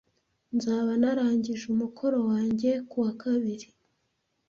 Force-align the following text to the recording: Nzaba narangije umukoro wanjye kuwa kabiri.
Nzaba 0.55 0.91
narangije 1.01 1.63
umukoro 1.73 2.17
wanjye 2.29 2.71
kuwa 2.89 3.11
kabiri. 3.21 3.67